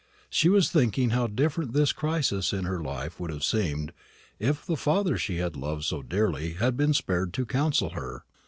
[0.31, 3.93] She was thinking how different this crisis in her life would have seemed
[4.39, 8.23] if the father she had loved so dearly had been spared to counsel her.